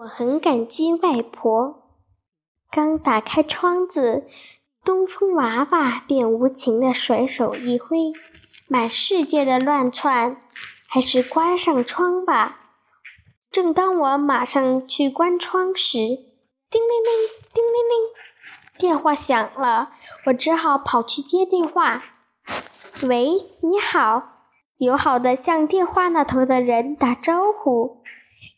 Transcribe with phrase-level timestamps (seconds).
[0.00, 1.82] 我很感激外婆。
[2.70, 4.24] 刚打开窗子，
[4.82, 8.10] 东风娃娃便无情地甩手一挥，
[8.66, 10.40] 满世界的乱窜。
[10.88, 12.60] 还是关上窗吧。
[13.50, 18.08] 正当我马上去关窗时，叮铃铃，叮铃铃，
[18.78, 19.92] 电话响了。
[20.26, 22.02] 我只好跑去接电话。
[23.02, 23.32] 喂，
[23.62, 24.32] 你好，
[24.78, 27.99] 友好的向电话那头的人打招呼。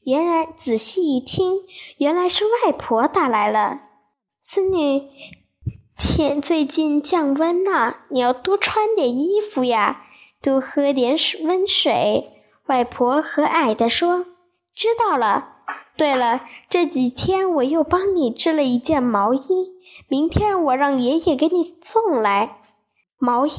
[0.04, 1.60] 原来仔细一听，
[1.98, 3.80] 原来是外婆打来了。
[4.40, 5.08] 孙女，
[5.98, 10.06] 天最近降温了，你要多穿点衣服呀。
[10.42, 12.32] 多喝点水温水，
[12.66, 14.26] 外婆和蔼地说
[14.74, 15.50] ：“知道了。
[15.96, 19.70] 对了，这几天我又帮你织了一件毛衣，
[20.08, 22.58] 明天我让爷爷给你送来。”
[23.18, 23.52] 毛衣，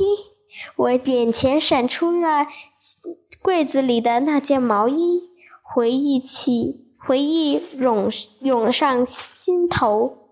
[0.75, 2.47] 我眼前闪出了
[3.41, 5.29] 柜子里的那件毛衣，
[5.73, 10.29] 回忆起，回忆涌涌上心头。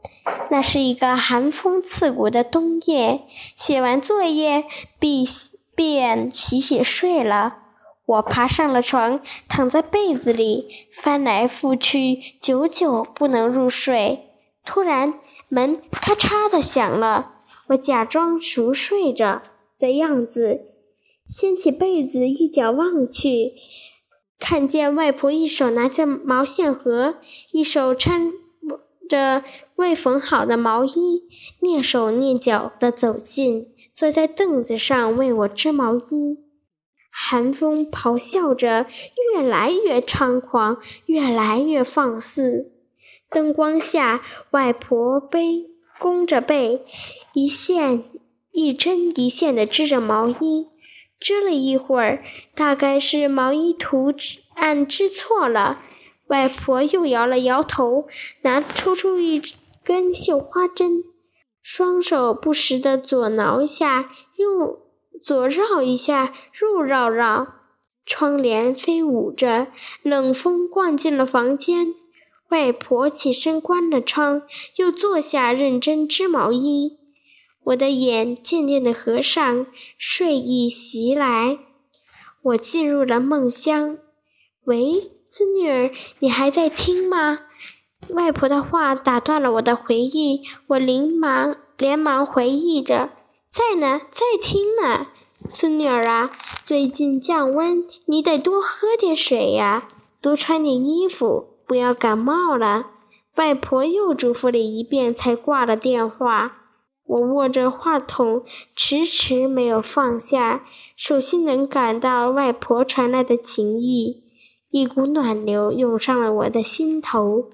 [0.51, 3.21] 那是一个寒风刺骨的冬夜，
[3.55, 4.65] 写完作业
[4.99, 5.25] 必。
[5.73, 7.59] 便洗洗睡了。
[8.05, 14.27] 我爬上了床，躺在被子里翻来覆去，久久不能入睡。
[14.65, 15.13] 突然，
[15.49, 17.35] 门咔嚓的响了。
[17.69, 19.41] 我假装熟睡着
[19.79, 20.65] 的样子，
[21.25, 23.53] 掀起被子一角望去，
[24.41, 27.17] 看见外婆一手拿着毛线盒，
[27.51, 28.33] 一手搀
[29.07, 29.43] 着
[29.75, 31.23] 未缝好的毛衣，
[31.61, 33.67] 蹑手蹑脚地走近。
[33.93, 36.39] 坐在凳子上为我织毛衣，
[37.11, 38.87] 寒风咆哮着，
[39.35, 42.71] 越来越猖狂，越来越放肆。
[43.29, 45.69] 灯光下，外婆背
[45.99, 46.83] 弓着背，
[47.33, 48.05] 一线
[48.51, 50.69] 一针一线地织着毛衣。
[51.21, 52.23] 织了一会儿，
[52.55, 54.11] 大概是毛衣图
[54.55, 55.79] 案织错了，
[56.27, 58.07] 外婆又摇了摇头，
[58.41, 59.39] 拿抽出一
[59.83, 61.03] 根绣花针。
[61.61, 64.79] 双手不时地左挠一下，右
[65.21, 67.53] 左绕一下，右绕绕。
[68.03, 69.67] 窗帘飞舞着，
[70.01, 71.93] 冷风灌进了房间。
[72.49, 74.41] 外婆起身关了窗，
[74.77, 76.97] 又坐下认真织毛衣。
[77.65, 79.65] 我的眼渐渐地合上，
[79.97, 81.59] 睡意袭来，
[82.41, 83.97] 我进入了梦乡。
[84.65, 87.41] 喂，孙女儿，你还在听吗？
[88.09, 93.11] 外婆的话打断了我的回忆，我连忙连忙回忆着，
[93.47, 95.07] 在呢，在听呢。
[95.49, 96.31] 孙女儿啊，
[96.63, 99.87] 最近降温，你得多喝点水呀，
[100.19, 102.87] 多穿点衣服，不要感冒了。
[103.35, 106.57] 外婆又嘱咐了一遍，才挂了电话。
[107.11, 110.63] 我握着话筒，迟迟没有放下，
[110.95, 114.23] 手心能感到外婆传来的情意，
[114.69, 117.49] 一股暖流涌上了我的心头。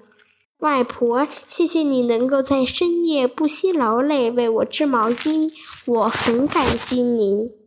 [0.58, 5.50] 外婆，谢谢你能够在深夜不惜劳累为我织毛衣，
[5.86, 7.57] 我很感激您。